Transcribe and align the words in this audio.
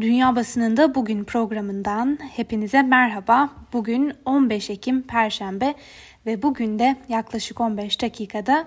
Dünya 0.00 0.36
Basınında 0.36 0.94
Bugün 0.94 1.24
programından 1.24 2.18
hepinize 2.36 2.82
merhaba. 2.82 3.50
Bugün 3.72 4.12
15 4.24 4.70
Ekim 4.70 5.02
Perşembe 5.02 5.74
ve 6.26 6.42
bugün 6.42 6.78
de 6.78 6.96
yaklaşık 7.08 7.60
15 7.60 8.02
dakikada 8.02 8.64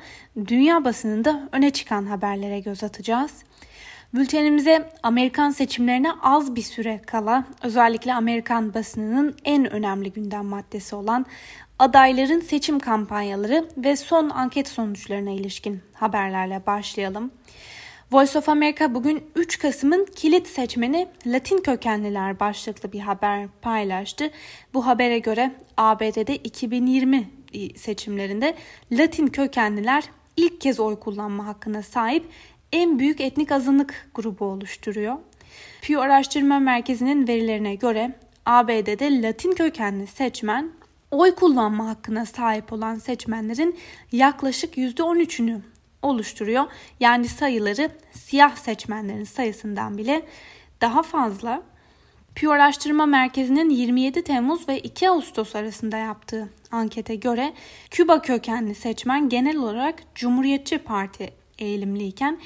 dünya 0.47 0.85
basınında 0.85 1.49
öne 1.51 1.69
çıkan 1.69 2.05
haberlere 2.05 2.59
göz 2.59 2.83
atacağız. 2.83 3.43
Bültenimize 4.13 4.89
Amerikan 5.03 5.51
seçimlerine 5.51 6.11
az 6.21 6.55
bir 6.55 6.61
süre 6.61 7.01
kala 7.05 7.45
özellikle 7.63 8.13
Amerikan 8.13 8.73
basınının 8.73 9.35
en 9.45 9.71
önemli 9.71 10.13
gündem 10.13 10.45
maddesi 10.45 10.95
olan 10.95 11.25
adayların 11.79 12.39
seçim 12.39 12.79
kampanyaları 12.79 13.65
ve 13.77 13.95
son 13.95 14.29
anket 14.29 14.67
sonuçlarına 14.67 15.31
ilişkin 15.31 15.81
haberlerle 15.93 16.65
başlayalım. 16.65 17.31
Voice 18.11 18.37
of 18.37 18.49
America 18.49 18.93
bugün 18.93 19.23
3 19.35 19.59
Kasım'ın 19.59 20.05
kilit 20.15 20.47
seçmeni 20.47 21.07
Latin 21.25 21.57
kökenliler 21.57 22.39
başlıklı 22.39 22.91
bir 22.91 22.99
haber 22.99 23.47
paylaştı. 23.61 24.31
Bu 24.73 24.85
habere 24.85 25.19
göre 25.19 25.51
ABD'de 25.77 26.35
2020 26.35 27.29
seçimlerinde 27.75 28.55
Latin 28.91 29.27
kökenliler 29.27 30.03
ilk 30.37 30.61
kez 30.61 30.79
oy 30.79 30.99
kullanma 30.99 31.45
hakkına 31.45 31.83
sahip 31.83 32.25
en 32.71 32.99
büyük 32.99 33.21
etnik 33.21 33.51
azınlık 33.51 34.09
grubu 34.15 34.45
oluşturuyor. 34.45 35.15
Pew 35.81 35.99
Araştırma 36.01 36.59
Merkezi'nin 36.59 37.27
verilerine 37.27 37.75
göre 37.75 38.15
ABD'de 38.45 39.21
Latin 39.21 39.51
kökenli 39.51 40.07
seçmen 40.07 40.71
oy 41.11 41.35
kullanma 41.35 41.87
hakkına 41.87 42.25
sahip 42.25 42.73
olan 42.73 42.95
seçmenlerin 42.95 43.77
yaklaşık 44.11 44.77
%13'ünü 44.77 45.61
oluşturuyor. 46.05 46.63
Yani 46.99 47.27
sayıları 47.27 47.89
siyah 48.11 48.55
seçmenlerin 48.55 49.23
sayısından 49.23 49.97
bile 49.97 50.25
daha 50.81 51.03
fazla. 51.03 51.63
Pew 52.35 52.53
Araştırma 52.53 53.05
Merkezi'nin 53.05 53.69
27 53.69 54.23
Temmuz 54.23 54.69
ve 54.69 54.79
2 54.79 55.09
Ağustos 55.09 55.55
arasında 55.55 55.97
yaptığı 55.97 56.49
ankete 56.71 57.15
göre 57.15 57.53
Küba 57.91 58.21
kökenli 58.21 58.75
seçmen 58.75 59.29
genel 59.29 59.57
olarak 59.57 60.03
Cumhuriyetçi 60.15 60.77
Parti 60.77 61.33
eğilimliyken 61.59 62.39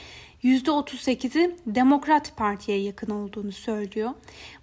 %38'i 0.44 1.56
Demokrat 1.66 2.38
Parti'ye 2.38 2.82
yakın 2.82 3.12
olduğunu 3.12 3.52
söylüyor. 3.52 4.12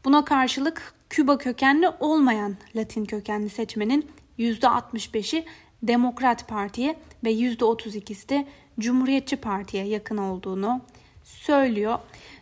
Buna 0.05 0.25
karşılık 0.25 0.95
Küba 1.11 1.39
kökenli 1.39 1.89
olmayan 2.01 2.57
Latin 2.77 3.05
kökenli 3.05 3.49
seçmenin 3.51 4.11
%65'i 4.39 5.45
Demokrat 5.83 6.49
Parti'ye 6.49 6.97
ve 7.25 7.33
%32'si 7.33 8.29
de 8.29 8.47
Cumhuriyetçi 8.81 9.37
Parti'ye 9.37 9.85
yakın 9.85 10.17
olduğunu 10.17 10.81
söylüyor. 11.25 11.99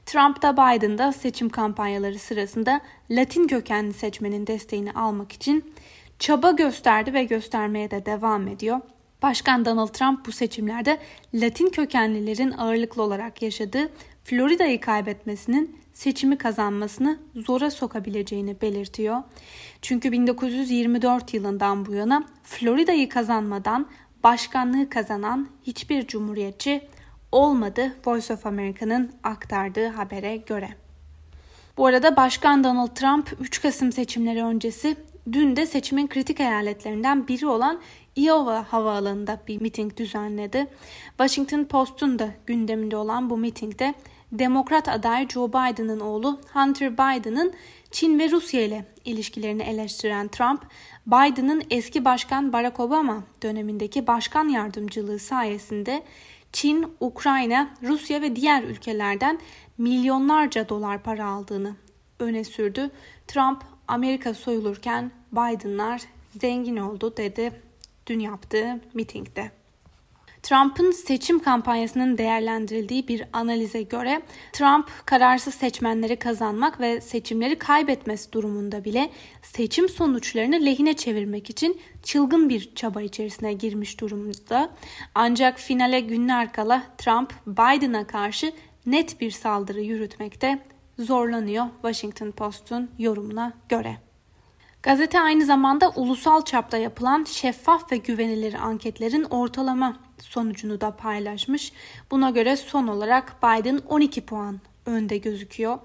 Trump 0.07 0.43
da 0.43 0.53
Biden'da 0.53 1.13
seçim 1.13 1.49
kampanyaları 1.49 2.19
sırasında 2.19 2.81
Latin 3.11 3.47
kökenli 3.47 3.93
seçmenin 3.93 4.47
desteğini 4.47 4.93
almak 4.93 5.33
için 5.33 5.75
çaba 6.19 6.51
gösterdi 6.51 7.13
ve 7.13 7.25
göstermeye 7.25 7.91
de 7.91 8.07
devam 8.07 8.49
ediyor. 8.49 8.81
Başkan 9.23 9.65
Donald 9.65 9.89
Trump 9.89 10.27
bu 10.27 10.33
seçimlerde 10.33 10.99
Latin 11.35 11.69
kökenlilerin 11.69 12.51
ağırlıklı 12.51 13.03
olarak 13.03 13.43
yaşadığı 13.43 13.89
Florida'yı 14.25 14.81
kaybetmesinin 14.81 15.79
seçimi 15.93 16.39
kazanmasını 16.39 17.19
zora 17.35 17.71
sokabileceğini 17.71 18.61
belirtiyor. 18.61 19.23
Çünkü 19.83 20.13
1924 20.13 21.35
yılından 21.35 21.87
bu 21.87 21.95
yana 21.95 22.25
Florida'yı 22.43 23.09
kazanmadan 23.09 23.87
başkanlığı 24.25 24.91
kazanan 24.91 25.48
hiçbir 25.62 26.06
cumhuriyetçi 26.06 26.89
olmadı 27.33 27.97
Voice 28.06 28.34
of 28.34 28.47
America'nın 28.47 29.12
aktardığı 29.22 29.89
habere 29.89 30.36
göre. 30.36 30.69
Bu 31.77 31.86
arada 31.86 32.17
Başkan 32.17 32.64
Donald 32.64 32.95
Trump 32.95 33.36
3 33.41 33.62
Kasım 33.62 33.92
seçimleri 33.92 34.45
öncesi 34.45 34.97
dün 35.33 35.56
de 35.56 35.67
seçimin 35.67 36.06
kritik 36.06 36.41
eyaletlerinden 36.41 37.28
biri 37.28 37.47
olan 37.47 37.80
Iowa 38.17 38.67
havaalanında 38.72 39.41
bir 39.48 39.61
miting 39.61 39.96
düzenledi. 39.96 40.67
Washington 41.08 41.64
Post'un 41.64 42.18
da 42.18 42.29
gündeminde 42.46 42.96
olan 42.96 43.30
bu 43.30 43.36
mitingde 43.36 43.95
Demokrat 44.33 44.89
aday 44.89 45.29
Joe 45.29 45.48
Biden'ın 45.48 46.01
oğlu 46.01 46.40
Hunter 46.52 46.92
Biden'ın 46.92 47.52
Çin 47.90 48.18
ve 48.18 48.30
Rusya 48.30 48.61
ile 48.61 48.84
ilişkilerini 49.05 49.63
eleştiren 49.63 50.29
Trump, 50.29 50.63
Biden'ın 51.07 51.63
eski 51.70 52.05
başkan 52.05 52.53
Barack 52.53 52.81
Obama 52.81 53.25
dönemindeki 53.42 54.07
başkan 54.07 54.48
yardımcılığı 54.48 55.19
sayesinde 55.19 56.03
Çin, 56.53 56.87
Ukrayna, 57.01 57.70
Rusya 57.83 58.23
ve 58.23 58.37
diğer 58.37 58.63
ülkelerden 58.63 59.39
milyonlarca 59.79 60.69
dolar 60.69 61.03
para 61.03 61.27
aldığını 61.27 61.77
öne 62.19 62.45
sürdü. 62.45 62.91
Trump, 63.27 63.64
Amerika 63.89 64.35
soyulurken 64.35 65.11
Biden'lar 65.33 66.03
zengin 66.41 66.77
oldu 66.77 67.17
dedi 67.17 67.63
dün 68.07 68.20
yaptığı 68.20 68.81
mitingde. 68.95 69.64
Trump'ın 70.45 70.91
seçim 70.91 71.39
kampanyasının 71.39 72.19
değerlendirildiği 72.19 73.09
bir 73.09 73.25
analize 73.33 73.83
göre 73.83 74.23
Trump 74.53 74.91
kararsız 75.07 75.55
seçmenleri 75.55 76.17
kazanmak 76.17 76.81
ve 76.81 77.01
seçimleri 77.01 77.59
kaybetmesi 77.59 78.33
durumunda 78.33 78.85
bile 78.85 79.11
seçim 79.43 79.89
sonuçlarını 79.89 80.65
lehine 80.65 80.95
çevirmek 80.95 81.51
için 81.51 81.81
çılgın 82.03 82.49
bir 82.49 82.75
çaba 82.75 83.03
içerisine 83.03 83.53
girmiş 83.53 84.01
durumda. 84.01 84.71
Ancak 85.15 85.59
finale 85.59 86.01
günler 86.01 86.53
kala 86.53 86.83
Trump 86.99 87.35
Biden'a 87.47 88.07
karşı 88.07 88.53
net 88.87 89.21
bir 89.21 89.31
saldırı 89.31 89.81
yürütmekte 89.81 90.59
zorlanıyor 90.99 91.67
Washington 91.83 92.31
Post'un 92.31 92.91
yorumuna 92.99 93.53
göre. 93.69 93.97
Gazete 94.83 95.21
aynı 95.21 95.45
zamanda 95.45 95.91
ulusal 95.97 96.45
çapta 96.45 96.77
yapılan 96.77 97.25
şeffaf 97.25 97.93
ve 97.93 97.97
güvenilir 97.97 98.55
anketlerin 98.55 99.25
ortalama 99.25 100.04
sonucunu 100.24 100.80
da 100.80 100.96
paylaşmış. 100.96 101.73
Buna 102.11 102.30
göre 102.30 102.57
son 102.57 102.86
olarak 102.86 103.42
Biden 103.42 103.80
12 103.89 104.20
puan 104.20 104.61
önde 104.86 105.18
gözüküyor. 105.18 105.79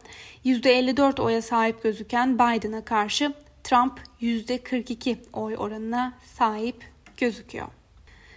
%54 0.46 1.22
oya 1.22 1.42
sahip 1.42 1.84
gözüken 1.84 2.36
Biden'a 2.36 2.86
karşı 2.86 3.34
Trump 3.64 4.00
%42 4.22 5.18
oy 5.34 5.56
oranına 5.58 6.14
sahip 6.26 6.76
gözüküyor. 7.18 7.68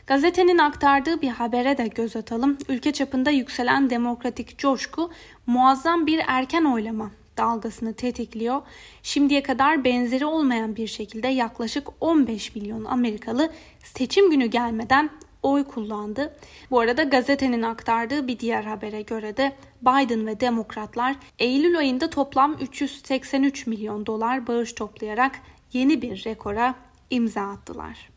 Gazetenin 0.06 0.58
aktardığı 0.58 1.22
bir 1.22 1.28
habere 1.28 1.78
de 1.78 1.86
göz 1.86 2.16
atalım. 2.16 2.58
Ülke 2.68 2.92
çapında 2.92 3.30
yükselen 3.30 3.90
demokratik 3.90 4.58
coşku 4.58 5.10
muazzam 5.46 6.06
bir 6.06 6.20
erken 6.26 6.64
oylama 6.64 7.10
dalgasını 7.36 7.94
tetikliyor. 7.94 8.62
Şimdiye 9.02 9.42
kadar 9.42 9.84
benzeri 9.84 10.26
olmayan 10.26 10.76
bir 10.76 10.86
şekilde 10.86 11.28
yaklaşık 11.28 11.88
15 12.00 12.54
milyon 12.54 12.84
Amerikalı 12.84 13.52
seçim 13.84 14.30
günü 14.30 14.46
gelmeden 14.46 15.10
oy 15.42 15.64
kullandı. 15.64 16.36
Bu 16.70 16.80
arada 16.80 17.02
gazetenin 17.02 17.62
aktardığı 17.62 18.28
bir 18.28 18.38
diğer 18.38 18.64
habere 18.64 19.02
göre 19.02 19.36
de 19.36 19.52
Biden 19.82 20.26
ve 20.26 20.40
demokratlar 20.40 21.16
Eylül 21.38 21.78
ayında 21.78 22.10
toplam 22.10 22.52
383 22.60 23.66
milyon 23.66 24.06
dolar 24.06 24.46
bağış 24.46 24.72
toplayarak 24.72 25.40
yeni 25.72 26.02
bir 26.02 26.24
rekora 26.24 26.74
imza 27.10 27.42
attılar. 27.42 28.12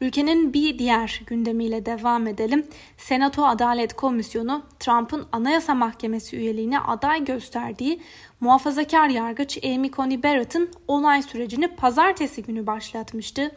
Ülkenin 0.00 0.52
bir 0.52 0.78
diğer 0.78 1.22
gündemiyle 1.26 1.86
devam 1.86 2.26
edelim. 2.26 2.66
Senato 2.96 3.46
Adalet 3.46 3.92
Komisyonu 3.92 4.62
Trump'ın 4.80 5.26
Anayasa 5.32 5.74
Mahkemesi 5.74 6.36
üyeliğine 6.36 6.80
aday 6.80 7.24
gösterdiği 7.24 8.00
muhafazakar 8.40 9.08
yargıç 9.08 9.64
Amy 9.64 9.90
Coney 9.90 10.22
Barrett'ın 10.22 10.70
onay 10.88 11.22
sürecini 11.22 11.68
pazartesi 11.68 12.42
günü 12.42 12.66
başlatmıştı. 12.66 13.52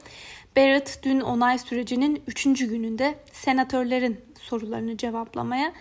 Barrett 0.57 0.99
dün 1.03 1.19
onay 1.19 1.57
sürecinin 1.57 2.23
3. 2.27 2.43
gününde 2.43 3.15
senatörlerin 3.31 4.21
sorularını 4.41 4.97
cevaplamaya 4.97 5.73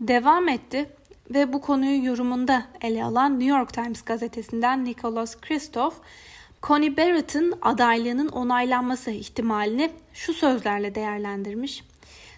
devam 0.00 0.48
etti 0.48 0.90
ve 1.30 1.52
bu 1.52 1.60
konuyu 1.60 2.04
yorumunda 2.04 2.66
ele 2.80 3.04
alan 3.04 3.40
New 3.40 3.58
York 3.58 3.72
Times 3.72 4.02
gazetesinden 4.02 4.84
Nicholas 4.84 5.40
Kristof 5.40 5.94
Connie 6.62 6.96
Barrett'ın 6.96 7.54
adaylığının 7.62 8.28
onaylanması 8.28 9.10
ihtimalini 9.10 9.90
şu 10.12 10.34
sözlerle 10.34 10.94
değerlendirmiş. 10.94 11.84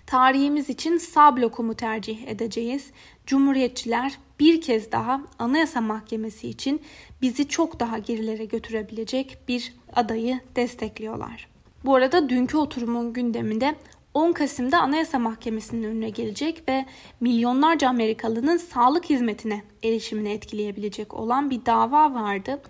Tarihimiz 0.06 0.69
için 0.69 0.99
sağ 0.99 1.37
blokumu 1.37 1.75
tercih 1.75 2.28
edeceğiz. 2.28 2.90
Cumhuriyetçiler 3.26 4.19
bir 4.40 4.60
kez 4.60 4.93
daha 4.93 5.20
Anayasa 5.38 5.81
Mahkemesi 5.81 6.49
için 6.49 6.81
bizi 7.22 7.49
çok 7.49 7.81
daha 7.81 7.99
gerilere 7.99 8.44
götürebilecek 8.44 9.38
bir 9.49 9.75
adayı 9.93 10.40
destekliyorlar. 10.56 11.50
Bu 11.85 11.94
arada 11.94 12.29
dünkü 12.29 12.56
oturumun 12.56 13.12
gündeminde 13.12 13.75
10 14.15 14.32
Kasım'da 14.32 14.81
Anayasa 14.81 15.19
Mahkemesi'nin 15.19 15.82
önüne 15.82 16.11
gelecek 16.11 16.69
ve 16.69 16.87
milyonlarca 17.21 17.88
Amerikalının 17.88 18.56
sağlık 18.56 19.11
hizmetine 19.11 19.62
erişimini 19.82 20.32
etkileyebilecek 20.32 21.15
olan 21.15 21.50
bir 21.50 21.67
dava 21.67 22.15
vardı. 22.15 22.62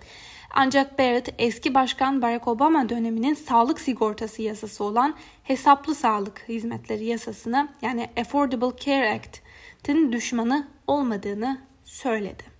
Ancak 0.53 0.99
Barrett 0.99 1.33
eski 1.37 1.73
başkan 1.73 2.21
Barack 2.21 2.47
Obama 2.47 2.89
döneminin 2.89 3.33
sağlık 3.33 3.79
sigortası 3.79 4.41
yasası 4.41 4.83
olan 4.83 5.15
hesaplı 5.43 5.95
sağlık 5.95 6.45
hizmetleri 6.49 7.05
yasasını 7.05 7.69
yani 7.81 8.09
Affordable 8.19 8.77
Care 8.85 9.09
Act'in 9.09 10.11
düşmanı 10.11 10.67
olmadığını 10.87 11.57
söyledi. 11.83 12.50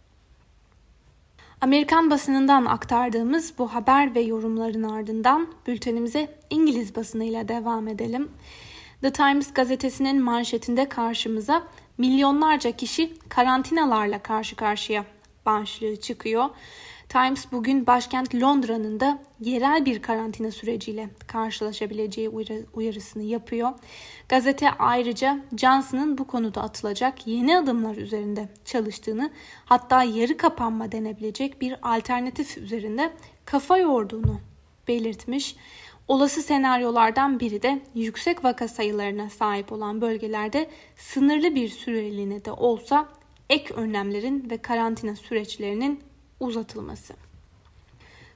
Amerikan 1.61 2.09
basınından 2.09 2.65
aktardığımız 2.65 3.53
bu 3.57 3.73
haber 3.73 4.15
ve 4.15 4.21
yorumların 4.21 4.83
ardından 4.83 5.47
bültenimize 5.67 6.37
İngiliz 6.49 6.95
basınıyla 6.95 7.47
devam 7.47 7.87
edelim. 7.87 8.31
The 9.01 9.13
Times 9.13 9.53
gazetesinin 9.53 10.21
manşetinde 10.21 10.89
karşımıza 10.89 11.63
milyonlarca 11.97 12.71
kişi 12.71 13.13
karantinalarla 13.29 14.19
karşı 14.19 14.55
karşıya 14.55 15.05
başlığı 15.45 15.95
çıkıyor. 15.95 16.49
Times 17.11 17.51
bugün 17.51 17.87
başkent 17.87 18.35
Londra'nın 18.35 18.99
da 18.99 19.19
yerel 19.39 19.85
bir 19.85 20.01
karantina 20.01 20.51
süreciyle 20.51 21.09
karşılaşabileceği 21.27 22.29
uyarısını 22.73 23.23
yapıyor. 23.23 23.71
Gazete 24.29 24.71
ayrıca 24.71 25.39
Johnson'ın 25.57 26.17
bu 26.17 26.27
konuda 26.27 26.61
atılacak 26.61 27.27
yeni 27.27 27.57
adımlar 27.57 27.95
üzerinde 27.95 28.49
çalıştığını 28.65 29.31
hatta 29.65 30.03
yarı 30.03 30.37
kapanma 30.37 30.91
denebilecek 30.91 31.61
bir 31.61 31.75
alternatif 31.81 32.57
üzerinde 32.57 33.11
kafa 33.45 33.77
yorduğunu 33.77 34.39
belirtmiş. 34.87 35.55
Olası 36.07 36.41
senaryolardan 36.41 37.39
biri 37.39 37.61
de 37.61 37.81
yüksek 37.95 38.43
vaka 38.43 38.67
sayılarına 38.67 39.29
sahip 39.29 39.71
olan 39.71 40.01
bölgelerde 40.01 40.69
sınırlı 40.95 41.55
bir 41.55 41.69
süreliğine 41.69 42.45
de 42.45 42.51
olsa 42.51 43.07
ek 43.49 43.73
önlemlerin 43.73 44.49
ve 44.49 44.57
karantina 44.57 45.15
süreçlerinin 45.15 46.10
uzatılması. 46.41 47.13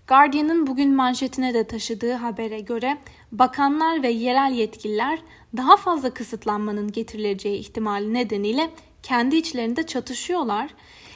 Guardian'ın 0.08 0.68
bugün 0.68 0.96
manşetine 0.96 1.54
de 1.54 1.64
taşıdığı 1.68 2.14
habere 2.14 2.60
göre 2.60 2.98
bakanlar 3.32 4.04
ve 4.04 4.10
yerel 4.10 4.54
yetkililer 4.54 5.20
daha 5.58 5.78
fazla 5.78 6.10
kısıtlanmanın 6.10 6.92
getirileceği 6.92 7.60
ihtimali 7.60 8.14
nedeniyle 8.14 8.70
kendi 9.04 9.36
içlerinde 9.36 9.84
çatışıyorlar. 9.84 10.70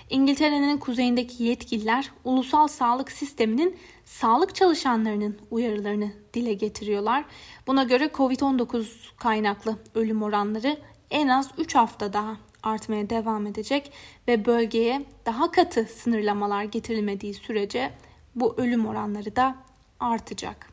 İngiltere'nin 0.09 0.77
kuzeyindeki 0.77 1.43
yetkililer 1.43 2.11
ulusal 2.23 2.67
sağlık 2.67 3.11
sisteminin 3.11 3.77
sağlık 4.05 4.55
çalışanlarının 4.55 5.37
uyarılarını 5.51 6.11
dile 6.33 6.53
getiriyorlar. 6.53 7.25
Buna 7.67 7.83
göre 7.83 8.05
COVID-19 8.05 8.85
kaynaklı 9.17 9.75
ölüm 9.95 10.23
oranları 10.23 10.77
en 11.11 11.27
az 11.27 11.49
3 11.57 11.75
hafta 11.75 12.13
daha 12.13 12.37
artmaya 12.63 13.09
devam 13.09 13.47
edecek 13.47 13.91
ve 14.27 14.45
bölgeye 14.45 15.01
daha 15.25 15.51
katı 15.51 15.83
sınırlamalar 15.83 16.63
getirilmediği 16.63 17.33
sürece 17.33 17.91
bu 18.35 18.55
ölüm 18.57 18.85
oranları 18.85 19.35
da 19.35 19.55
artacak. 19.99 20.69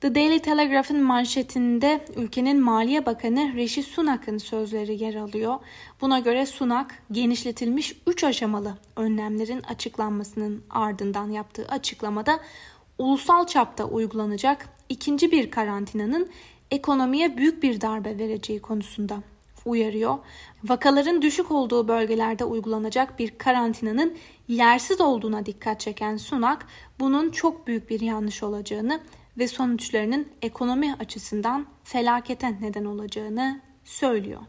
The 0.00 0.14
Daily 0.14 0.38
Telegraph'ın 0.38 1.02
manşetinde 1.02 2.04
ülkenin 2.16 2.60
Maliye 2.60 3.06
Bakanı 3.06 3.52
Rishi 3.54 3.82
Sunak'ın 3.82 4.38
sözleri 4.38 5.02
yer 5.02 5.14
alıyor. 5.14 5.58
Buna 6.00 6.18
göre 6.18 6.46
Sunak 6.46 7.02
genişletilmiş 7.12 7.96
3 8.06 8.24
aşamalı 8.24 8.74
önlemlerin 8.96 9.62
açıklanmasının 9.62 10.62
ardından 10.70 11.30
yaptığı 11.30 11.66
açıklamada 11.68 12.40
ulusal 12.98 13.46
çapta 13.46 13.84
uygulanacak 13.84 14.68
ikinci 14.88 15.32
bir 15.32 15.50
karantinanın 15.50 16.30
ekonomiye 16.70 17.36
büyük 17.36 17.62
bir 17.62 17.80
darbe 17.80 18.18
vereceği 18.18 18.60
konusunda 18.60 19.22
uyarıyor. 19.64 20.18
Vakaların 20.64 21.22
düşük 21.22 21.50
olduğu 21.50 21.88
bölgelerde 21.88 22.44
uygulanacak 22.44 23.18
bir 23.18 23.38
karantinanın 23.38 24.16
yersiz 24.48 25.00
olduğuna 25.00 25.46
dikkat 25.46 25.80
çeken 25.80 26.16
Sunak, 26.16 26.66
bunun 27.00 27.30
çok 27.30 27.66
büyük 27.66 27.90
bir 27.90 28.00
yanlış 28.00 28.42
olacağını 28.42 29.00
ve 29.38 29.48
sonuçlarının 29.48 30.28
ekonomi 30.42 30.94
açısından 30.94 31.66
felakete 31.84 32.60
neden 32.60 32.84
olacağını 32.84 33.60
söylüyor. 33.84 34.40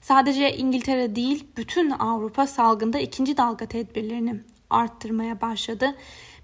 Sadece 0.00 0.56
İngiltere 0.56 1.16
değil, 1.16 1.46
bütün 1.56 1.90
Avrupa 1.90 2.46
salgında 2.46 2.98
ikinci 2.98 3.36
dalga 3.36 3.66
tedbirlerini 3.66 4.40
arttırmaya 4.70 5.40
başladı. 5.40 5.94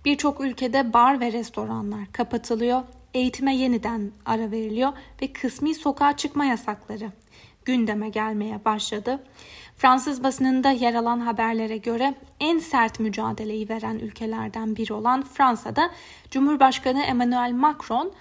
Birçok 0.05 0.41
ülkede 0.41 0.93
bar 0.93 1.21
ve 1.21 1.33
restoranlar 1.33 2.13
kapatılıyor 2.13 2.83
eğitime 3.15 3.57
yeniden 3.57 4.11
ara 4.27 4.51
veriliyor 4.51 4.93
ve 5.23 5.33
kısmi 5.33 5.75
sokağa 5.75 6.17
çıkma 6.17 6.45
yasakları 6.45 7.13
gündeme 7.65 8.09
gelmeye 8.09 8.65
başladı. 8.65 9.23
Fransız 9.77 10.23
basınında 10.23 10.71
yer 10.71 10.95
alan 10.95 11.21
haberlere 11.21 11.77
göre 11.77 12.15
en 12.41 12.59
sert 12.59 13.01
mücadeleyi 13.01 13.69
veren 13.69 13.99
ülkelerden 13.99 14.77
biri 14.77 14.93
olan 14.93 15.23
Fransa'da 15.23 15.91
Cumhurbaşkanı 16.31 17.03
Emmanuel 17.03 17.53
Macron 17.53 18.13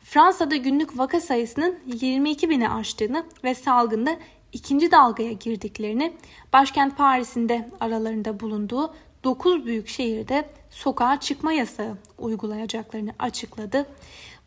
Fransa'da 0.00 0.56
günlük 0.56 0.98
vaka 0.98 1.20
sayısının 1.20 1.78
22 1.86 2.50
bini 2.50 2.70
aştığını 2.70 3.24
ve 3.44 3.54
salgında 3.54 4.16
ikinci 4.52 4.90
dalgaya 4.90 5.32
girdiklerini, 5.32 6.16
başkent 6.52 6.96
Paris'in 6.96 7.50
aralarında 7.80 8.40
bulunduğu 8.40 8.94
9 9.24 9.66
büyük 9.66 9.88
şehirde 9.88 10.48
sokağa 10.70 11.20
çıkma 11.20 11.52
yasağı 11.52 11.96
uygulayacaklarını 12.18 13.12
açıkladı. 13.18 13.86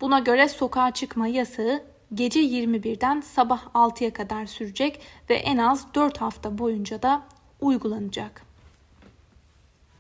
Buna 0.02 0.20
göre 0.20 0.48
sokağa 0.50 0.92
çıkma 0.92 1.28
yasağı 1.28 1.84
gece 2.14 2.40
21'den 2.40 3.22
sabah 3.22 3.64
6'ya 3.74 4.14
kadar 4.14 4.46
sürecek 4.46 5.00
ve 5.30 5.36
en 5.36 5.58
az 5.58 5.94
4 5.94 6.18
hafta 6.22 6.58
boyunca 6.58 7.02
da 7.02 7.24
uygulanacak. 7.62 8.42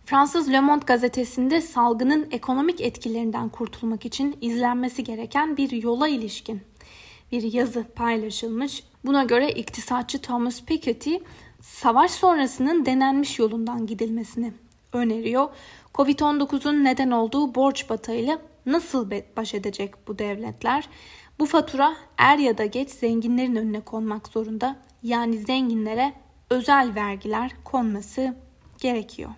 Fransız 0.05 0.51
Le 0.51 0.59
Monde 0.59 0.85
gazetesinde 0.85 1.61
salgının 1.61 2.27
ekonomik 2.31 2.81
etkilerinden 2.81 3.49
kurtulmak 3.49 4.05
için 4.05 4.37
izlenmesi 4.41 5.03
gereken 5.03 5.57
bir 5.57 5.71
yola 5.71 6.07
ilişkin 6.07 6.61
bir 7.31 7.53
yazı 7.53 7.83
paylaşılmış. 7.95 8.83
Buna 9.05 9.23
göre 9.23 9.51
iktisatçı 9.51 10.21
Thomas 10.21 10.63
Piketty 10.63 11.15
savaş 11.61 12.11
sonrasının 12.11 12.85
denenmiş 12.85 13.39
yolundan 13.39 13.87
gidilmesini 13.87 14.53
öneriyor. 14.93 15.49
Covid-19'un 15.95 16.83
neden 16.83 17.11
olduğu 17.11 17.55
borç 17.55 17.89
batağıyla 17.89 18.39
nasıl 18.65 19.11
baş 19.37 19.53
edecek 19.53 20.07
bu 20.07 20.19
devletler? 20.19 20.89
Bu 21.39 21.45
fatura 21.45 21.95
er 22.17 22.37
ya 22.37 22.57
da 22.57 22.65
geç 22.65 22.89
zenginlerin 22.89 23.55
önüne 23.55 23.81
konmak 23.81 24.27
zorunda. 24.27 24.75
Yani 25.03 25.37
zenginlere 25.37 26.13
özel 26.49 26.95
vergiler 26.95 27.51
konması 27.63 28.35
gerekiyor. 28.77 29.29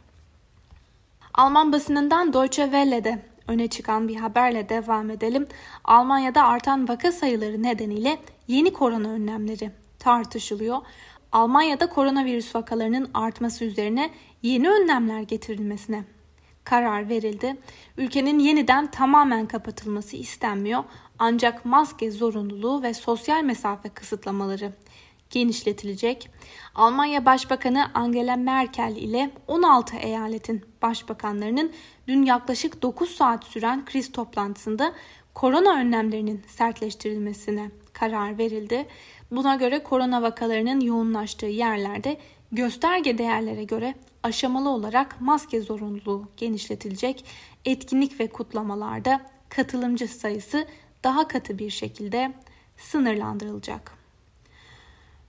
Alman 1.34 1.72
basınından 1.72 2.34
Deutsche 2.34 2.64
Welle'de 2.64 3.22
öne 3.48 3.68
çıkan 3.68 4.08
bir 4.08 4.16
haberle 4.16 4.70
devam 4.70 5.10
edelim. 5.10 5.48
Almanya'da 5.84 6.44
artan 6.44 6.88
vaka 6.88 7.12
sayıları 7.12 7.64
nedeniyle 7.64 8.18
yeni 8.48 8.74
korona 8.74 9.08
önlemleri 9.08 9.72
tartışılıyor. 10.00 10.78
Almanya'da 11.32 11.90
koronavirüs 11.90 12.56
vakalarının 12.56 13.10
artması 13.14 13.66
üzerine 13.66 14.12
yeni 14.42 14.70
önlemler 14.70 15.22
getirilmesine 15.22 16.04
karar 16.64 17.10
verildi. 17.10 17.58
Ülkenin 17.98 18.40
yeniden 18.40 18.92
tamamen 18.92 19.46
kapatılması 19.46 20.16
istenmiyor 20.18 20.84
ancak 21.20 21.66
maske 21.66 22.12
zorunluluğu 22.12 22.84
ve 22.84 22.94
sosyal 22.94 23.44
mesafe 23.44 23.90
kısıtlamaları 23.90 24.74
genişletilecek. 25.30 26.30
Almanya 26.76 27.26
Başbakanı 27.26 27.92
Angela 27.94 28.36
Merkel 28.36 28.96
ile 28.96 29.32
16 29.48 29.98
eyaletin 29.98 30.66
başbakanlarının 30.82 31.72
dün 32.08 32.24
yaklaşık 32.24 32.82
9 32.82 33.10
saat 33.10 33.44
süren 33.44 33.86
kriz 33.86 34.12
toplantısında 34.12 34.94
korona 35.34 35.80
önlemlerinin 35.80 36.42
sertleştirilmesine 36.48 37.72
karar 37.94 38.38
verildi. 38.38 38.88
Buna 39.32 39.56
göre 39.56 39.84
korona 39.84 40.22
vakalarının 40.22 40.80
yoğunlaştığı 40.80 41.46
yerlerde 41.46 42.18
gösterge 42.52 43.18
değerlere 43.18 43.64
göre 43.64 43.96
aşamalı 44.24 44.70
olarak 44.70 45.22
maske 45.22 45.62
zorunluluğu 45.62 46.28
genişletilecek. 46.38 47.26
Etkinlik 47.66 48.20
ve 48.20 48.28
kutlamalarda 48.28 49.22
katılımcı 49.50 50.08
sayısı 50.08 50.68
daha 51.04 51.28
katı 51.28 51.60
bir 51.60 51.70
şekilde 51.70 52.34
sınırlandırılacak. 52.78 54.02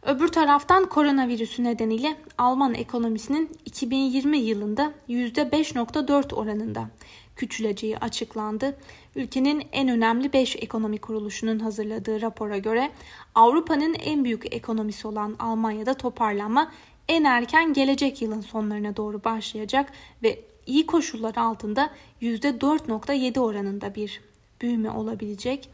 Öbür 0.02 0.28
taraftan 0.28 0.88
koronavirüsü 0.88 1.64
nedeniyle 1.64 2.16
Alman 2.38 2.74
ekonomisinin 2.74 3.50
2020 3.64 4.38
yılında 4.38 4.92
%5.4 5.08 6.34
oranında 6.34 6.88
küçüleceği 7.36 7.98
açıklandı. 7.98 8.76
Ülkenin 9.16 9.62
en 9.72 9.88
önemli 9.88 10.32
5 10.32 10.56
ekonomi 10.56 10.98
kuruluşunun 10.98 11.58
hazırladığı 11.58 12.20
rapora 12.20 12.58
göre 12.58 12.90
Avrupa'nın 13.34 13.94
en 13.94 14.24
büyük 14.24 14.54
ekonomisi 14.54 15.08
olan 15.08 15.36
Almanya'da 15.38 15.94
toparlanma 15.94 16.72
en 17.08 17.24
erken 17.24 17.72
gelecek 17.72 18.22
yılın 18.22 18.40
sonlarına 18.40 18.96
doğru 18.96 19.24
başlayacak 19.24 19.92
ve 20.22 20.40
iyi 20.66 20.86
koşullar 20.86 21.36
altında 21.36 21.90
%4.7 22.22 23.40
oranında 23.40 23.94
bir 23.94 24.20
büyüme 24.60 24.90
olabilecek. 24.90 25.68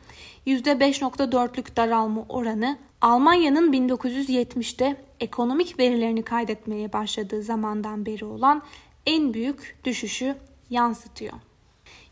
%5.4'lük 0.47 1.77
daralma 1.77 2.25
oranı 2.29 2.79
Almanya'nın 3.01 3.73
1970'te 3.73 4.97
ekonomik 5.21 5.79
verilerini 5.79 6.23
kaydetmeye 6.23 6.93
başladığı 6.93 7.43
zamandan 7.43 8.07
beri 8.07 8.25
olan 8.25 8.63
en 9.07 9.35
büyük 9.35 9.77
düşüşü 9.85 10.37
yansıtıyor. 10.71 11.48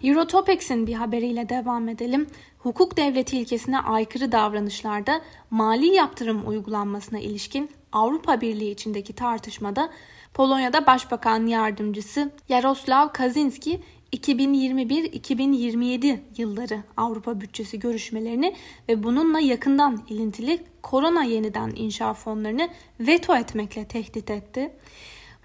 Eurotopics'in 0.03 0.87
bir 0.87 0.95
haberiyle 0.95 1.49
devam 1.49 1.89
edelim. 1.89 2.27
Hukuk 2.59 2.97
devleti 2.97 3.39
ilkesine 3.39 3.79
aykırı 3.79 4.33
davranışlarda 4.33 5.21
mali 5.51 5.87
yaptırım 5.87 6.49
uygulanmasına 6.49 7.19
ilişkin 7.19 7.71
Avrupa 7.93 8.41
Birliği 8.41 8.71
içindeki 8.71 9.13
tartışmada 9.13 9.91
Polonya'da 10.35 10.87
Başbakan 10.87 11.47
Yardımcısı 11.47 12.31
Jaroslaw 12.49 13.13
Kaczynski 13.13 13.81
2021-2027 14.13 16.19
yılları 16.37 16.83
Avrupa 16.97 17.41
bütçesi 17.41 17.79
görüşmelerini 17.79 18.57
ve 18.89 19.03
bununla 19.03 19.41
yakından 19.41 20.03
ilintili 20.09 20.65
korona 20.83 21.25
yeniden 21.25 21.73
inşa 21.77 22.15
fonlarını 22.15 22.69
veto 23.01 23.37
etmekle 23.37 23.85
tehdit 23.85 24.31
etti. 24.31 24.73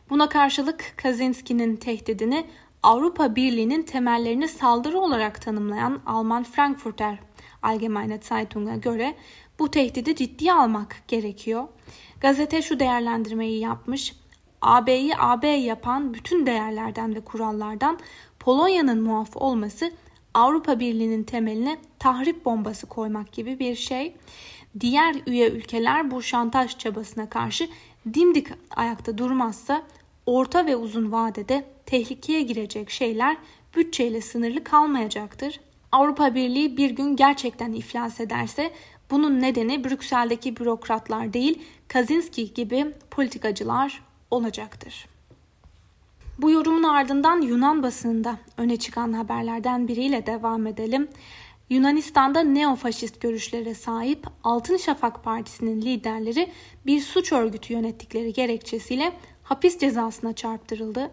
Buna 0.10 0.30
karşılık 0.30 0.94
Kaczynski'nin 0.98 1.76
tehdidini 1.76 2.46
Avrupa 2.84 3.36
Birliği'nin 3.36 3.84
temellerini 3.84 4.48
saldırı 4.48 5.00
olarak 5.00 5.42
tanımlayan 5.42 6.02
Alman 6.06 6.44
Frankfurter 6.44 7.20
Allgemeine 7.62 8.20
Zeitung'a 8.22 8.76
göre 8.76 9.16
bu 9.60 9.72
tehdidi 9.72 10.16
ciddiye 10.16 10.54
almak 10.54 10.96
gerekiyor. 11.08 11.68
Gazete 12.22 12.62
şu 12.62 12.80
değerlendirmeyi 12.80 13.60
yapmış. 13.60 14.16
AB'yi 14.62 15.14
AB 15.18 15.48
yapan 15.48 16.14
bütün 16.14 16.46
değerlerden 16.46 17.16
ve 17.16 17.22
kurallardan 17.22 18.00
Polonya'nın 18.40 19.02
muaf 19.02 19.38
olması 19.38 19.92
Avrupa 20.34 20.80
Birliği'nin 20.80 21.24
temeline 21.24 21.78
tahrip 22.00 22.46
bombası 22.46 22.88
koymak 22.88 23.32
gibi 23.32 23.60
bir 23.60 23.76
şey. 23.76 24.16
Diğer 24.80 25.16
üye 25.28 25.50
ülkeler 25.50 26.12
bu 26.12 26.22
şantaj 26.22 26.78
çabasına 26.78 27.30
karşı 27.30 27.70
dimdik 28.14 28.48
ayakta 28.76 29.18
durmazsa 29.18 29.84
orta 30.26 30.66
ve 30.66 30.76
uzun 30.76 31.12
vadede 31.12 31.66
tehlikeye 31.92 32.42
girecek 32.42 32.90
şeyler 32.90 33.38
bütçeyle 33.76 34.22
sınırlı 34.22 34.64
kalmayacaktır. 34.64 35.60
Avrupa 35.92 36.36
Birliği 36.36 36.78
bir 36.78 36.90
gün 36.92 37.16
gerçekten 37.16 37.74
iflas 37.74 38.20
ederse 38.20 38.72
bunun 39.10 39.42
nedeni 39.42 39.84
Brüksel'deki 39.84 40.58
bürokratlar 40.58 41.34
değil, 41.34 41.62
Kaczynski 41.88 42.54
gibi 42.54 42.86
politikacılar 43.12 44.02
olacaktır. 44.32 45.06
Bu 46.38 46.52
yorumun 46.52 46.84
ardından 46.84 47.42
Yunan 47.42 47.84
basınında 47.84 48.38
öne 48.58 48.78
çıkan 48.78 49.14
haberlerden 49.14 49.88
biriyle 49.88 50.26
devam 50.26 50.68
edelim. 50.68 51.08
Yunanistan'da 51.70 52.44
neofaşist 52.44 53.22
görüşlere 53.22 53.74
sahip 53.74 54.28
Altın 54.44 54.78
Şafak 54.78 55.24
Partisi'nin 55.24 55.82
liderleri 55.82 56.52
bir 56.86 57.02
suç 57.02 57.32
örgütü 57.32 57.74
yönettikleri 57.74 58.34
gerekçesiyle 58.34 59.14
hapis 59.44 59.80
cezasına 59.80 60.34
çarptırıldı. 60.34 61.12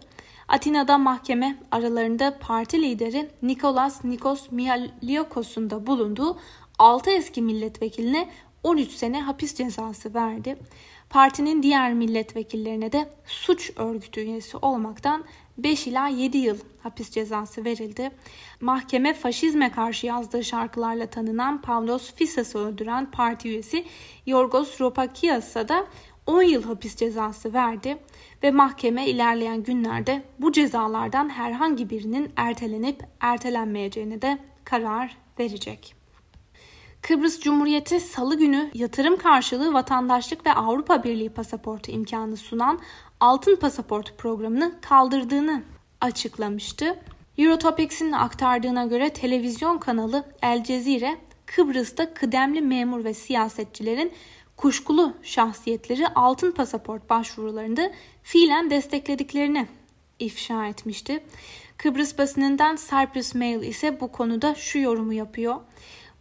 Atina'da 0.49 0.97
mahkeme 0.97 1.57
aralarında 1.71 2.37
parti 2.39 2.81
lideri 2.81 3.29
Nikolas 3.41 4.03
Nikos 4.03 4.51
Mialiokos'un 4.51 5.69
da 5.69 5.87
bulunduğu 5.87 6.37
6 6.79 7.09
eski 7.11 7.41
milletvekiline 7.41 8.29
13 8.63 8.91
sene 8.91 9.21
hapis 9.21 9.55
cezası 9.55 10.13
verdi. 10.13 10.57
Partinin 11.09 11.63
diğer 11.63 11.93
milletvekillerine 11.93 12.91
de 12.91 13.09
suç 13.25 13.71
örgütü 13.75 14.21
üyesi 14.21 14.57
olmaktan 14.57 15.23
5 15.57 15.87
ila 15.87 16.07
7 16.07 16.37
yıl 16.37 16.57
hapis 16.83 17.11
cezası 17.11 17.65
verildi. 17.65 18.11
Mahkeme 18.61 19.13
faşizme 19.13 19.71
karşı 19.71 20.07
yazdığı 20.07 20.43
şarkılarla 20.43 21.07
tanınan 21.07 21.61
Pavlos 21.61 22.13
Fisas'ı 22.13 22.59
öldüren 22.59 23.11
parti 23.11 23.49
üyesi 23.49 23.85
Yorgos 24.25 24.81
Ropakias'a 24.81 25.67
da 25.67 25.85
10 26.29 26.43
yıl 26.43 26.63
hapis 26.63 26.95
cezası 26.95 27.53
verdi 27.53 27.97
ve 28.43 28.51
mahkeme 28.51 29.07
ilerleyen 29.07 29.63
günlerde 29.63 30.23
bu 30.39 30.51
cezalardan 30.51 31.29
herhangi 31.29 31.89
birinin 31.89 32.31
ertelenip 32.35 33.03
ertelenmeyeceğine 33.19 34.21
de 34.21 34.37
karar 34.63 35.17
verecek. 35.39 35.95
Kıbrıs 37.01 37.39
Cumhuriyeti 37.39 37.99
salı 37.99 38.37
günü 38.37 38.69
yatırım 38.73 39.17
karşılığı 39.17 39.73
vatandaşlık 39.73 40.45
ve 40.45 40.53
Avrupa 40.53 41.03
Birliği 41.03 41.29
pasaportu 41.29 41.91
imkanı 41.91 42.37
sunan 42.37 42.79
Altın 43.19 43.55
Pasaport 43.55 44.17
programını 44.17 44.73
kaldırdığını 44.81 45.63
açıklamıştı. 46.01 46.99
Eurotopics'in 47.37 48.11
aktardığına 48.11 48.85
göre 48.85 49.09
televizyon 49.09 49.77
kanalı 49.77 50.25
El 50.41 50.63
Cezire 50.63 51.17
Kıbrıs'ta 51.55 52.13
kıdemli 52.13 52.61
memur 52.61 53.03
ve 53.03 53.13
siyasetçilerin 53.13 54.11
kuşkulu 54.59 55.13
şahsiyetleri 55.23 56.07
altın 56.07 56.51
pasaport 56.51 57.09
başvurularında 57.09 57.91
fiilen 58.23 58.69
desteklediklerini 58.69 59.67
ifşa 60.19 60.67
etmişti. 60.67 61.23
Kıbrıs 61.77 62.17
basınından 62.17 62.75
Cyprus 62.75 63.35
Mail 63.35 63.61
ise 63.61 64.01
bu 64.01 64.11
konuda 64.11 64.55
şu 64.55 64.79
yorumu 64.79 65.13
yapıyor. 65.13 65.55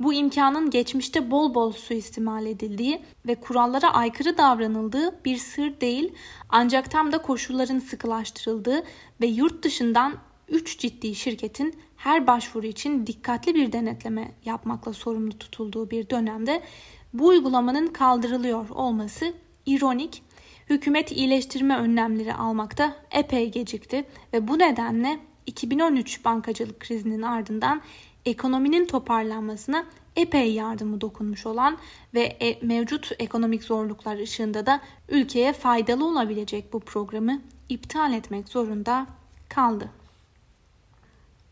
Bu 0.00 0.12
imkanın 0.12 0.70
geçmişte 0.70 1.30
bol 1.30 1.54
bol 1.54 1.72
suistimal 1.72 2.46
edildiği 2.46 3.02
ve 3.26 3.34
kurallara 3.34 3.94
aykırı 3.94 4.38
davranıldığı 4.38 5.24
bir 5.24 5.36
sır 5.36 5.80
değil 5.80 6.12
ancak 6.48 6.90
tam 6.90 7.12
da 7.12 7.22
koşulların 7.22 7.78
sıkılaştırıldığı 7.78 8.82
ve 9.20 9.26
yurt 9.26 9.62
dışından 9.62 10.14
3 10.48 10.78
ciddi 10.78 11.14
şirketin 11.14 11.74
her 11.96 12.26
başvuru 12.26 12.66
için 12.66 13.06
dikkatli 13.06 13.54
bir 13.54 13.72
denetleme 13.72 14.32
yapmakla 14.44 14.92
sorumlu 14.92 15.38
tutulduğu 15.38 15.90
bir 15.90 16.10
dönemde 16.10 16.62
bu 17.12 17.26
uygulamanın 17.26 17.86
kaldırılıyor 17.86 18.68
olması 18.68 19.34
ironik. 19.66 20.22
Hükümet 20.70 21.12
iyileştirme 21.12 21.76
önlemleri 21.76 22.34
almakta 22.34 22.96
epey 23.10 23.50
gecikti 23.50 24.04
ve 24.32 24.48
bu 24.48 24.58
nedenle 24.58 25.18
2013 25.46 26.24
bankacılık 26.24 26.80
krizinin 26.80 27.22
ardından 27.22 27.82
ekonominin 28.24 28.86
toparlanmasına 28.86 29.84
epey 30.16 30.52
yardımı 30.52 31.00
dokunmuş 31.00 31.46
olan 31.46 31.78
ve 32.14 32.20
e, 32.20 32.66
mevcut 32.66 33.12
ekonomik 33.18 33.64
zorluklar 33.64 34.16
ışığında 34.16 34.66
da 34.66 34.80
ülkeye 35.08 35.52
faydalı 35.52 36.06
olabilecek 36.06 36.72
bu 36.72 36.80
programı 36.80 37.40
iptal 37.68 38.12
etmek 38.12 38.48
zorunda 38.48 39.06
kaldı. 39.48 39.90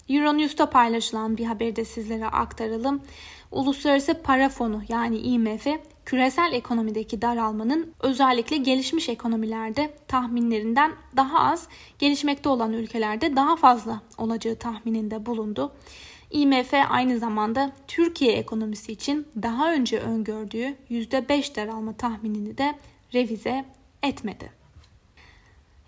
Euronews'ta 0.09 0.71
paylaşılan 0.71 1.37
bir 1.37 1.45
haberi 1.45 1.77
de 1.77 1.85
sizlere 1.85 2.27
aktaralım. 2.27 3.03
Uluslararası 3.51 4.23
Para 4.23 4.49
Fonu 4.49 4.83
yani 4.89 5.19
IMF 5.19 5.67
küresel 6.05 6.53
ekonomideki 6.53 7.23
daralmanın 7.23 7.95
özellikle 8.01 8.57
gelişmiş 8.57 9.09
ekonomilerde 9.09 9.95
tahminlerinden 10.09 10.93
daha 11.17 11.41
az, 11.41 11.69
gelişmekte 11.99 12.49
olan 12.49 12.73
ülkelerde 12.73 13.37
daha 13.37 13.57
fazla 13.57 14.01
olacağı 14.19 14.57
tahmininde 14.57 15.27
bulundu. 15.27 15.73
IMF 16.31 16.75
aynı 16.89 17.19
zamanda 17.19 17.73
Türkiye 17.89 18.33
ekonomisi 18.33 18.93
için 18.93 19.27
daha 19.43 19.73
önce 19.73 19.99
öngördüğü 19.99 20.75
%5 20.91 21.57
daralma 21.57 21.93
tahminini 21.93 22.59
de 22.59 22.75
revize 23.15 23.65
etmedi. 24.03 24.56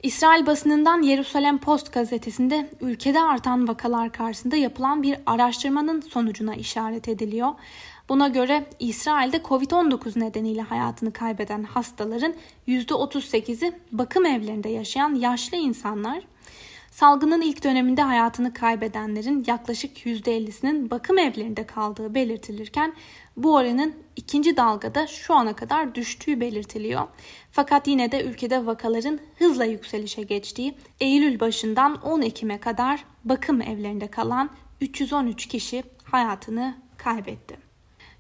İsrail 0.03 0.47
basınından 0.47 1.03
Yerusalem 1.03 1.59
Post 1.59 1.93
gazetesinde 1.93 2.71
ülkede 2.81 3.21
artan 3.21 3.69
vakalar 3.69 4.13
karşısında 4.13 4.57
yapılan 4.57 5.03
bir 5.03 5.17
araştırmanın 5.27 6.01
sonucuna 6.01 6.55
işaret 6.55 7.09
ediliyor. 7.09 7.49
Buna 8.09 8.29
göre 8.29 8.67
İsrail'de 8.79 9.37
Covid-19 9.37 10.21
nedeniyle 10.21 10.63
hayatını 10.63 11.13
kaybeden 11.13 11.63
hastaların 11.63 12.35
%38'i 12.69 13.73
bakım 13.93 14.27
evlerinde 14.27 14.69
yaşayan 14.69 15.15
yaşlı 15.15 15.57
insanlar. 15.57 16.23
Salgının 16.99 17.41
ilk 17.41 17.65
döneminde 17.65 18.03
hayatını 18.03 18.53
kaybedenlerin 18.53 19.45
yaklaşık 19.47 20.07
%50'sinin 20.07 20.91
bakım 20.91 21.19
evlerinde 21.19 21.67
kaldığı 21.67 22.15
belirtilirken 22.15 22.95
bu 23.37 23.55
oranın 23.55 23.95
ikinci 24.17 24.57
dalgada 24.57 25.07
şu 25.07 25.35
ana 25.35 25.57
kadar 25.57 25.95
düştüğü 25.95 26.41
belirtiliyor. 26.41 27.09
Fakat 27.53 27.89
yine 27.89 28.13
de 28.13 28.25
ülkede 28.25 28.67
vakaların 28.67 29.21
hızla 29.39 29.65
yükselişe 29.65 30.23
geçtiği 30.23 30.75
Eylül 31.01 31.41
başından 31.41 32.03
10 32.03 32.23
Ekim'e 32.23 32.59
kadar 32.59 33.05
bakım 33.25 33.63
evlerinde 33.63 34.07
kalan 34.07 34.51
313 34.81 35.47
kişi 35.47 35.83
hayatını 36.05 36.75
kaybetti. 36.97 37.68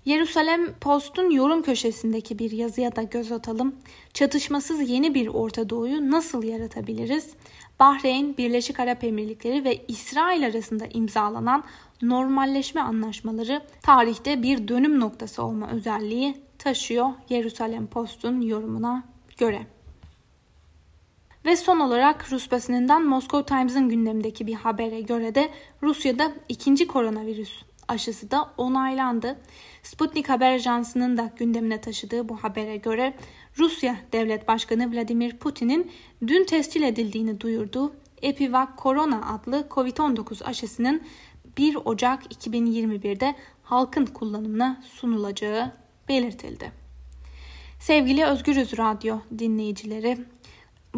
Yerusalem 0.08 0.72
Post'un 0.80 1.30
yorum 1.30 1.62
köşesindeki 1.62 2.38
bir 2.38 2.50
yazıya 2.50 2.96
da 2.96 3.02
göz 3.02 3.32
atalım. 3.32 3.76
Çatışmasız 4.14 4.90
yeni 4.90 5.14
bir 5.14 5.26
Orta 5.26 5.70
Doğu'yu 5.70 6.10
nasıl 6.10 6.42
yaratabiliriz? 6.42 7.30
Bahreyn, 7.80 8.36
Birleşik 8.36 8.80
Arap 8.80 9.04
Emirlikleri 9.04 9.64
ve 9.64 9.84
İsrail 9.88 10.46
arasında 10.46 10.86
imzalanan 10.86 11.64
normalleşme 12.02 12.80
anlaşmaları 12.80 13.62
tarihte 13.82 14.42
bir 14.42 14.68
dönüm 14.68 15.00
noktası 15.00 15.42
olma 15.42 15.70
özelliği 15.70 16.34
taşıyor 16.58 17.08
Yerusalem 17.28 17.86
Post'un 17.86 18.40
yorumuna 18.40 19.04
göre. 19.38 19.66
Ve 21.44 21.56
son 21.56 21.80
olarak 21.80 22.32
Rus 22.32 22.50
basınından 22.50 23.04
Moscow 23.04 23.54
Times'ın 23.56 23.88
gündemindeki 23.88 24.46
bir 24.46 24.54
habere 24.54 25.00
göre 25.00 25.34
de 25.34 25.50
Rusya'da 25.82 26.32
ikinci 26.48 26.86
koronavirüs 26.86 27.67
aşısı 27.88 28.30
da 28.30 28.50
onaylandı. 28.56 29.38
Sputnik 29.82 30.28
Haber 30.28 30.52
Ajansı'nın 30.52 31.16
da 31.16 31.30
gündemine 31.36 31.80
taşıdığı 31.80 32.28
bu 32.28 32.36
habere 32.36 32.76
göre 32.76 33.14
Rusya 33.58 33.96
Devlet 34.12 34.48
Başkanı 34.48 34.92
Vladimir 34.92 35.36
Putin'in 35.36 35.90
dün 36.26 36.44
tescil 36.44 36.82
edildiğini 36.82 37.40
duyurduğu 37.40 37.92
Epivac 38.22 38.68
Corona 38.82 39.34
adlı 39.34 39.66
COVID-19 39.70 40.44
aşısının 40.44 41.02
1 41.58 41.78
Ocak 41.84 42.32
2021'de 42.32 43.34
halkın 43.62 44.06
kullanımına 44.06 44.82
sunulacağı 44.84 45.72
belirtildi. 46.08 46.72
Sevgili 47.80 48.24
Özgürüz 48.24 48.78
Radyo 48.78 49.18
dinleyicileri, 49.38 50.18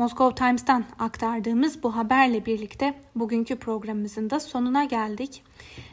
Moscow 0.00 0.34
Times'tan 0.34 0.84
aktardığımız 0.98 1.82
bu 1.82 1.96
haberle 1.96 2.46
birlikte 2.46 2.94
bugünkü 3.14 3.56
programımızın 3.56 4.30
da 4.30 4.40
sonuna 4.40 4.84
geldik. 4.84 5.42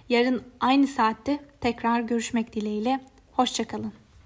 Yarın 0.09 0.43
aynı 0.59 0.87
saatte 0.87 1.39
tekrar 1.61 1.99
görüşmek 1.99 2.55
dileğiyle. 2.55 2.99
Hoşçakalın. 3.31 3.93